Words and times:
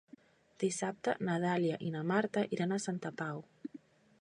Dissabte 0.61 1.13
na 1.27 1.35
Dàlia 1.43 1.77
i 1.89 1.91
na 1.97 2.01
Marta 2.13 2.45
iran 2.59 2.73
a 2.73 2.81
Santa 2.87 3.13
Pau. 3.21 3.45